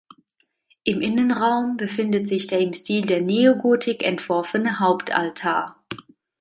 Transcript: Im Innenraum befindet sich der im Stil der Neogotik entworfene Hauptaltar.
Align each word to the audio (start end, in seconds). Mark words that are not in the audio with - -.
Im 0.83 0.99
Innenraum 0.99 1.77
befindet 1.77 2.27
sich 2.27 2.47
der 2.47 2.59
im 2.59 2.73
Stil 2.73 3.03
der 3.05 3.21
Neogotik 3.21 4.01
entworfene 4.03 4.79
Hauptaltar. 4.79 5.79